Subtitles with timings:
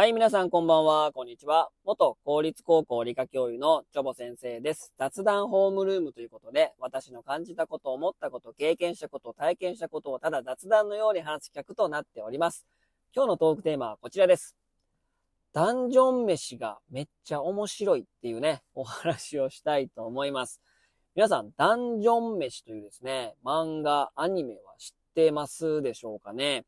[0.00, 1.68] はい、皆さんこんばんは、こんにちは。
[1.84, 4.94] 元公立高校理科教諭のチョボ先生です。
[4.98, 12.66] 雑談ホームルームということで、私の感じたこと、思ったこと、経験したこと、体験したことをただ雑談のように話す企画となっております。
[13.14, 14.56] 今日のトークテーマはこちらです。
[15.52, 20.62] ダンジョン飯がめっちゃ面白いっていうね、お話をしたいと思います。
[21.14, 26.64] 皆さん、ダンジョン飯というですね、漫画、アニメは知ってますでしょうかね？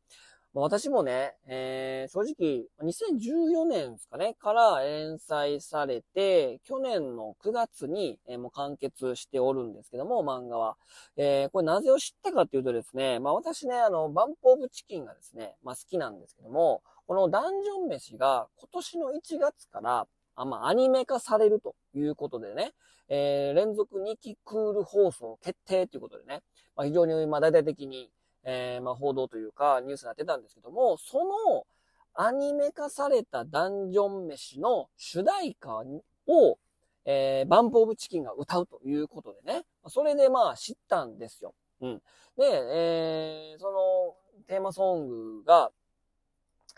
[0.55, 10.77] 私もね、えー、正直、2014年ですかね、から連載されて、去年の9月に、えーもう完結しておるんですけども、漫画は。
[11.17, 22.73] えー、これなぜを知ったかっていうとですね、まあ私ね、あの、バンプオブチキンがですね、まあ好きなんですけども、このダンジョン飯が今年の1月から、あまあ、アニメ化されるということでね、
[23.09, 26.43] えー、連続2期クール放送決定ということでね、
[26.77, 28.11] まあ非常に、まあ大々的に、
[28.45, 31.67] えーまあ、報道というかニュースになってたんですけども、その
[32.15, 35.83] アニメ化されたダンジョン飯の主題歌
[36.27, 36.59] を、
[37.05, 41.55] えー、バンプオブチキンが歌うということでね、それでまあ知ったんですよ。
[41.81, 42.03] うん。
[42.37, 45.71] で、えー、そのテーマソングが、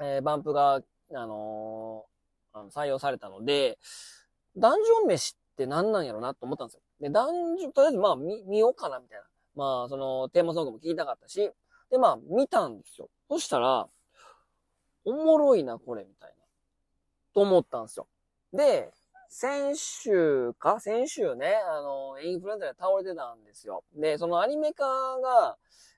[0.00, 0.80] えー、バンプが、
[1.14, 2.14] あのー
[2.54, 3.78] あの採用されたので、
[4.56, 6.80] ダンジョン飯って何なんやろなと思ったんですよ。
[7.00, 9.24] で、ダンジョン、とりあえずまあ見、見ようかなみたいな。
[9.54, 11.50] まあ、その、テーマソングも聞きたかったし、
[11.90, 13.08] で、まあ、見たんですよ。
[13.28, 13.88] そしたら、
[15.04, 16.36] おもろいな、これ、みたいな。
[17.34, 18.06] と思ったんですよ。
[18.52, 18.90] で、
[19.28, 20.78] 先週か？
[20.78, 23.82] 先週ね、あの、インフルエンザで倒れてたんですよ。
[23.96, 24.84] で、そのアニメ化
[25.20, 25.56] が、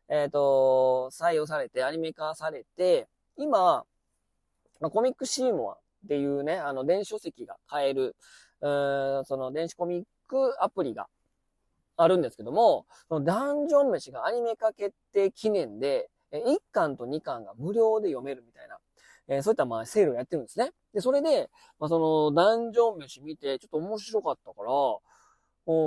[0.09, 3.85] えっ、と、採用されて、アニメ化されて、今、
[4.81, 8.17] まあ、コミックシーモアっていうね、あの、電子書籍が買える、
[8.61, 11.07] うーんその電子コミックアプリが
[11.97, 18.79] あるんですけども、そのダンジョン飯がアニメ化決定記念で、1巻と2巻が無料で読めるみたいな、
[19.29, 20.71] えーそういったまあセールをやってるんですね。
[20.93, 24.71] で、それで、まあ、そのダンジョン飯見て、ちょっと面白かったから、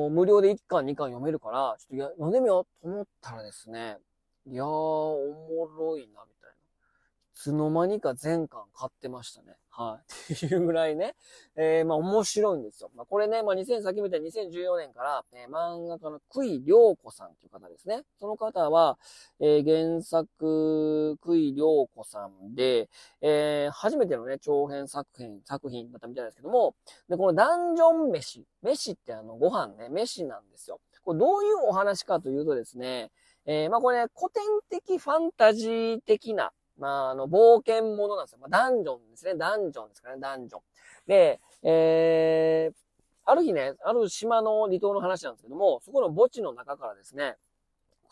[0.09, 3.97] 無料で1巻2巻読めるから、ちょっと読んでみようと思ったらですね、
[4.45, 6.38] いやー、おもろいな、みたいな。
[7.39, 9.55] いつの間にか全巻買ってましたね。
[9.69, 10.33] はい。
[10.35, 11.15] っていうぐらいね、
[11.55, 12.91] えー、まあ面白いんですよ。
[12.93, 18.03] まあこれね、まあ2000、さっきみたいに2014年から、えー漫画家のクイ良子さんという方ですね。
[18.19, 18.99] その方は、
[19.39, 22.89] えー原作、クイ良子さんで、
[23.21, 26.75] えー初めてのね、長編作品、作品だったみたいですけども、
[27.07, 28.45] で、このダンジョン飯。
[28.61, 30.81] 飯ってあの、ご飯ね、飯なんですよ。
[31.05, 33.13] これどういうお話かというとですね、
[33.45, 38.39] えーまあこれ、古典的ファンタジー的な、まあ、あの、冒険者なんですよ。
[38.39, 39.35] まあ、ダンジョンですね。
[39.35, 40.61] ダンジョンですかね、ダンジョン。
[41.07, 42.75] で、えー、
[43.25, 47.35] ある日ね、ある島の離島の話なんですけども、そこの墓地の中からですね、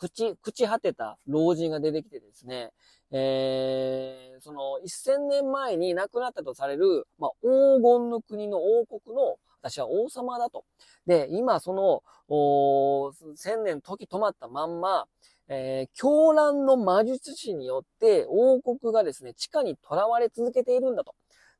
[0.00, 2.70] 朽ち、朽ち果てた老人が出てきてですね、
[3.10, 10.64] えー、その1000年前に亡くなったとされる、まあ、黄金の国の王国の、私は王様だと。
[11.06, 15.06] で、今その、おー1000年時止まったまんま、
[15.48, 21.14] えー、狂乱の魔術師によって王国がですね、地下に囚われ続けているんだと。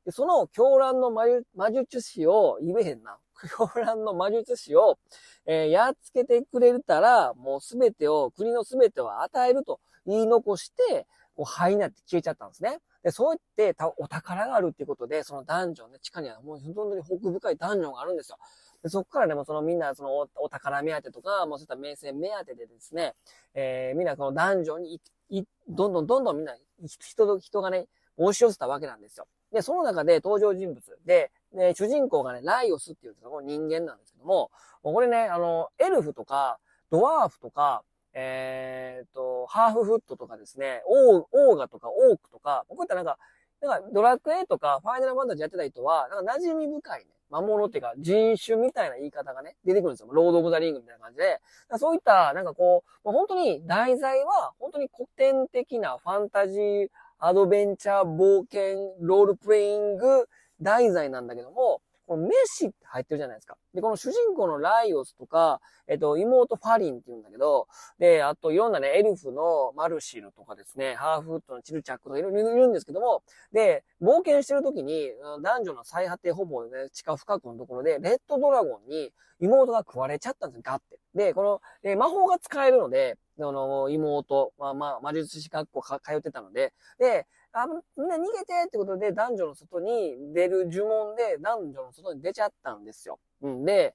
[0.04, 1.26] でその狂乱の魔
[1.72, 3.18] 術師を、言えへんな。
[3.56, 4.98] 狂乱の魔術師を、
[5.46, 11.06] えーやっつけてくれたら、もうすべてを、国のすべてを与えると言い残して、
[11.36, 12.78] こう灰になって消えちゃったんですね。
[13.02, 18.38] で、そうやってたお宝があるっていうことで、そのダンジョンね、地下にはもう本当に奥深いダンジョンがあるんですよ。
[18.82, 23.14] でそこからでもそのみんなそのお宝目当てとか、もうそういった名声目当てでですね、
[23.54, 25.00] えーみんなこのダンジョンにい
[25.40, 26.54] いどんどんどんどんみんな
[26.86, 27.86] 人人がね、
[28.16, 29.26] 押し寄せたわけなんですよ。
[29.52, 34.50] で、その中で登場人物で、で主人公がね、ライオスっていうその人間なんですけども、
[34.82, 36.58] これね、あの、エルフとか、
[36.90, 43.18] ドワーフとか、えっ、と、ハーフフットとかですね、オーオーガとかオークとか、こういったなんか、
[43.60, 50.08] なんかドラクエとかファイナルファンタジーやってた人は、なんか馴染み深いね、魔物っていうか人種みたいな言い方がね、出てくるんですよ。
[50.10, 51.40] ロード・オブ・ザ・リングみたいな感じで。
[51.78, 56.88] そういった、なんかこう、もう本当に題材は、本当に古典的なファンタジー、
[57.18, 60.28] アドベンチャー、冒険、ロールプレイング
[60.60, 63.56] 題材なんだけども、このメシって入ってるじゃないですか。
[63.74, 67.68] で、この主人公のライオスとか、えっと、妹ファリンって言うんだけど、
[67.98, 73.22] で、あといろんなね、エルフのマルシルとかですね、ハーフフットのチルチャックとかいろいろいるんですけども、
[73.52, 75.10] で、冒険してる時に、
[75.42, 80.98] 男女の最果てほぼね、地下深くのところで、レッドドラゴンに妹が食われちゃったんですよ、ガッて。
[81.14, 87.66] で、この、え魔法が使えるので、あの、妹、まあまあ、魔術師学校か通ってたので、で、あ、
[87.96, 93.18] みんな逃げてってことで、男女の外に出る呪文で、男女の外に出ちゃったんですよ。
[93.42, 93.94] うんで、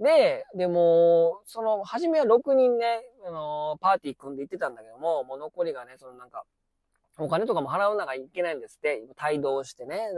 [0.00, 6.44] で、でも、その、初めは6人ね、あの、パーティー組んで行ってたんだけども、もう残りがね、そのなんか、
[7.16, 9.04] お金とかも払うながいけないんですって。
[9.24, 10.08] 帯同してね。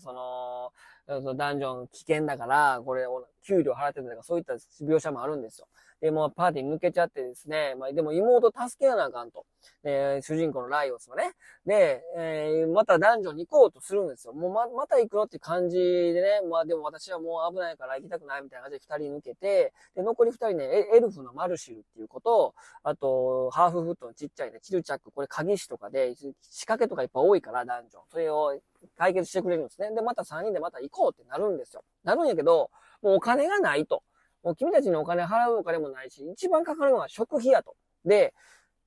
[0.00, 3.06] その、ダンジョン危険だから、これ、
[3.44, 5.66] 給料払ってたとか、そういった描写もあるんですよ。
[6.00, 9.44] で、もうパーティー抜けちゃってですね、まあ、でも妹助けやなあかんと。
[9.82, 11.32] えー、主人公のライオスはね。
[11.66, 14.32] で、えー、またダンジョンに行こうとするんですよ。
[14.32, 16.40] もうま、また行くのって感じでね。
[16.48, 20.64] まあでも私はもう危ないから行きたくないみたいな感じで二人抜けて、で、残り二人ね、
[20.94, 22.54] エルフのマルシルっていうこと、
[22.84, 26.34] あと、ハーフフットのちっちゃいね、チルチャック、これ鍵師とかで、仕
[26.66, 28.02] 掛けとかいっぱい多いから、ダンジョン。
[28.10, 28.58] それを
[28.96, 29.90] 解決してくれるんですね。
[29.94, 31.82] で、また三人でまた行こうってなるんですよ。
[32.04, 32.70] なるんやけど、
[33.02, 34.02] もうお金がないと。
[34.48, 37.76] もう君たちにお金払うお金もないし、一番かかるのは食費やと。
[38.06, 38.32] で、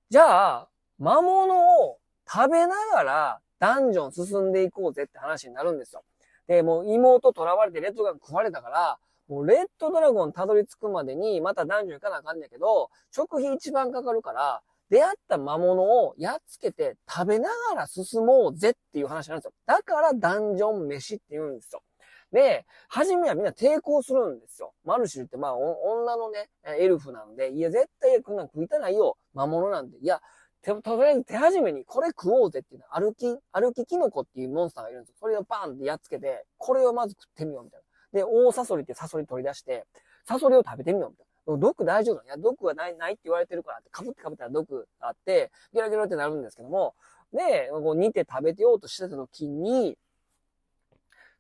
[0.10, 0.68] じゃあ、
[0.98, 6.04] 魔物を食べながらダンジョン進んでいこうぜって話になるんですよ。
[6.48, 8.98] で、もう妹囚われてレッドガン食われたから、
[9.28, 19.54] もうレッドドラゴンたどり着くまでにまたダンジョン行かなあかんねんけど、食費一番かかるから、出会った魔物をやっつけて食べながら進もうぜっていう話なんですよ。
[19.68, 21.84] だからダンジョン飯って言うんですよ。
[22.32, 24.74] で、初めはみんな抵抗するんですよ。
[24.86, 26.50] マルシルってまあ、女のね、
[26.80, 29.18] エルフなんで、いや、絶対こんなん食いたないよ。
[29.34, 29.98] 魔物なんで。
[30.00, 30.22] いや、
[30.64, 35.16] とりあえず手始めにこれ食おうぜっていうの歩き、歩きキノコっていうモンスターがいるんですよ。
[35.20, 37.82] それをバーンってやっつけて、これをまず食ってみようみたい
[38.14, 38.20] な。
[38.20, 39.86] で、大サソリってサソリ取り出して、
[40.26, 41.58] サソリを食べてみようみたいな。
[41.58, 42.24] 毒大丈夫だ。
[42.26, 46.94] いや、毒はない、ないって言われてるからって、かぶってかぶったら毒があって、ゲラゲラってなるんですけども、
[47.34, 49.98] で、こう煮て食べてようとしてた時に、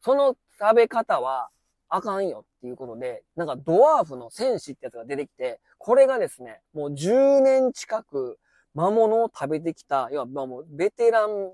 [0.02, 1.50] その食べ方は
[1.90, 8.38] あかんよっていうことで、なんかドワーフの戦士ってやつが出てきて、これがですね、もう10年近く
[8.76, 11.50] 魔物を食べてきた、要はまもうベテラン、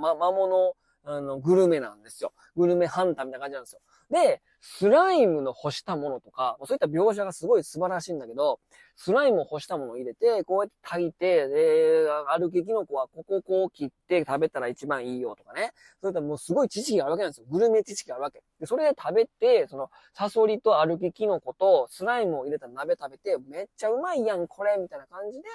[0.00, 2.32] ま、魔物、あの、グルメなんですよ。
[2.54, 3.80] グルメハンターみたいな感じなんですよ。
[4.10, 8.60] で、スライムの干したものとか、そういった描写がすごい素晴らしいんだけど、
[8.94, 12.06] スライムを干したものを入れて、こうやって炊いて、で、
[12.38, 15.72] 歩きキノコはこここう切って食べたら一番いいよとかね。
[16.00, 17.46] そういったもうすごい知識があるわけなんですよ。
[17.50, 18.40] グルメ知識があるわけ。
[18.60, 25.48] で、それで食べて、その、サソリと歩きキノコとスライムを入れた鍋食べて、めっちゃうまいやん、これみたいな感じで、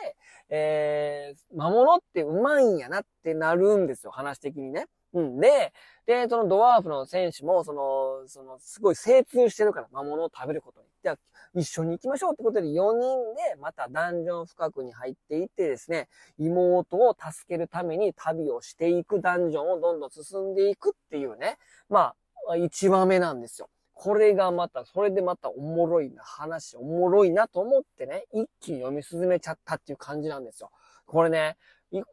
[0.49, 4.11] えー、魔物ってうまいんやなってなるんですよ。
[4.11, 4.87] 話的にね。
[5.13, 5.39] うん。
[5.39, 5.73] で、
[6.05, 10.87] で、そのドワーフの選手も、その、その、すごい精通してるから、魔物を食べることに。
[11.03, 11.17] じゃあ、
[11.53, 16.07] 一緒に行きましょうってことで、4人でまたダンジョン深くに入っていってですね、
[16.37, 21.57] 妹を助けるために旅をしていくダンジョンをどんどん進んでいくっていうね、
[21.89, 22.13] ま
[22.49, 23.69] あ、1話目なんですよ。
[23.93, 30.69] これがまた、それでまたおもろいな話、おもろいなと思ってね、一気に読み進めちゃったっていう感じなんですよ。
[31.07, 31.57] これね、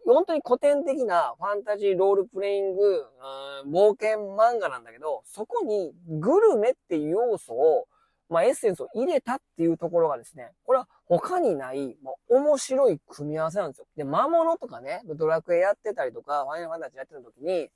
[0.06, 3.06] 本当に古典的なファンタジーロールプレイング、
[3.66, 7.88] 冒険漫画なんだけど、そこにグルメっていう要素を、
[8.30, 13.86] まあ、エッセンスを入れたっていうところがですね、これは他にない、まあ、面白い組み合わせなんですよ。
[13.96, 17.68] で、魔物とかね、ドラクエやってたりとか、ファイナルファンタジーやってた時に、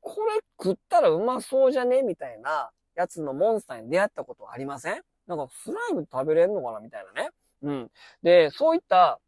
[0.00, 5.00] これ食ったらうまそうじゃねみたいなやつのモンスターに出会ったことありません？
[5.26, 7.30] なんかスライム食べれんのかなみたいなね。
[7.62, 7.90] うん。
[8.22, 9.20] で、そういった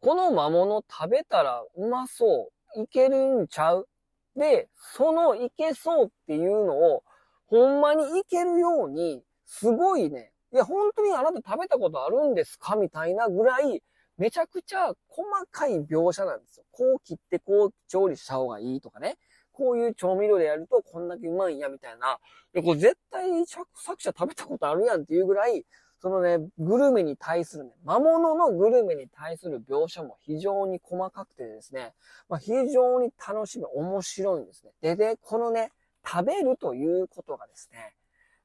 [0.00, 2.80] この魔物食べたらうまそう。
[2.80, 3.88] いけるんちゃう？
[4.36, 7.02] で、そのいけそうっていうのを、
[7.46, 13.82] ほんまにいけるように、すごいね、いや、本当にあなた食べたことあるんですかみたいなぐらい、
[14.18, 16.64] めちゃくちゃ細かい描写なんですよ。
[16.70, 19.18] こう切ってこう調理した方がいいとかね。
[19.50, 22.18] こういう調味料でやるとこんだけうまいんやみたいな。
[22.54, 23.66] いや、これ絶対作
[23.98, 25.66] 者食べたことあるやんっていうぐらい、
[26.00, 31.92] そのね、グルメに対するね、魔物のグルメに対する描写も非常に細かくてですね、
[32.28, 34.72] まあ、非常に楽しみ、面白いんですね。
[34.80, 35.70] で、で、このね、
[36.06, 37.94] 食べるということがですね、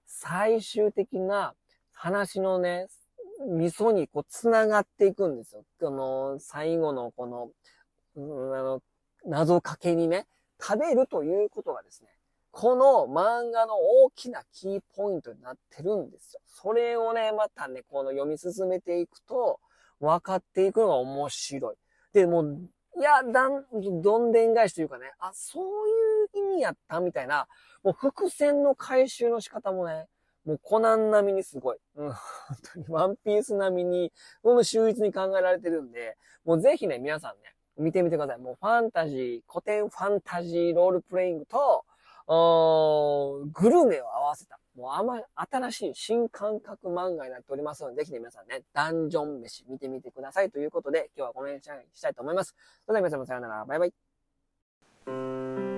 [0.06, 1.54] 最終的な
[1.94, 2.88] 話のね、
[3.48, 5.64] 味噌にこう繋がっていくんですよ。
[5.80, 7.50] この最後のこの、
[8.16, 8.82] うん、あの、
[9.26, 10.28] 謎かけにね、
[10.62, 12.10] 食べるということがですね、
[12.58, 16.40] この漫画の大きなキーポイントになってるんですよ。
[16.48, 19.60] それをね、またね、この読み進めていくと、
[20.00, 21.76] 分かっていくのが面白い。
[22.14, 23.66] で、もう、いや、だん、
[24.02, 25.90] どんでん返しというかね、あ、そう
[26.40, 27.46] いう意味やったみたいな、
[27.84, 30.08] もう伏線の回収の仕方もね、
[30.46, 31.78] もうコナン並みにすごい。
[31.98, 32.18] うん、本
[32.74, 38.38] 当にワンピース並みに、この秀逸に考えられてるんで、もうぜひね、皆さんね、見てみてください。
[38.38, 41.84] もうファンタジー、古典ファンタジーロールプレイングと、
[42.28, 52.56] グルメを合わせた、もうあまり新しい新感覚漫画になっておりますので、ぜひね、皆さんね、ダンジョン飯見てみてくださいということで、今日はこの辺にしたいと思います。
[52.86, 53.66] それでは皆様さようなら。
[53.66, 55.75] バイバイ。